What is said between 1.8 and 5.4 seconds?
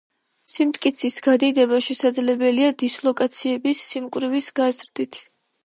შესაძლებელია დისლოკაციების სიმკვრივის გაზრდით.